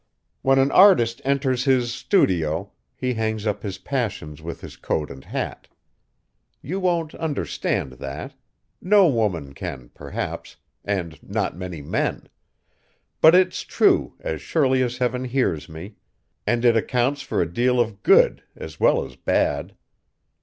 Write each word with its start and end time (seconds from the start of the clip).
When 0.41 0.57
an 0.57 0.71
artist 0.71 1.21
enters 1.23 1.65
his 1.65 1.93
studio 1.93 2.71
he 2.95 3.13
hangs 3.13 3.45
up 3.45 3.61
his 3.61 3.77
passions 3.77 4.41
with 4.41 4.61
his 4.61 4.75
coat 4.75 5.11
and 5.11 5.23
hat. 5.23 5.67
You 6.59 6.79
won't 6.79 7.13
understand 7.13 7.91
that. 7.99 8.33
No 8.81 9.07
woman 9.07 9.53
can, 9.53 9.89
perhaps, 9.93 10.55
and 10.83 11.21
not 11.21 11.55
many 11.55 11.83
men; 11.83 12.27
but 13.21 13.35
it's 13.35 13.61
true 13.61 14.15
as 14.21 14.41
surely 14.41 14.81
as 14.81 14.97
heaven 14.97 15.25
hears 15.25 15.69
me! 15.69 15.97
and 16.47 16.65
it 16.65 16.75
accounts 16.75 17.21
for 17.21 17.39
a 17.39 17.45
deal 17.53 17.79
of 17.79 18.01
good 18.01 18.41
as 18.55 18.79
well 18.79 19.05
as 19.05 19.15
bad! 19.15 19.75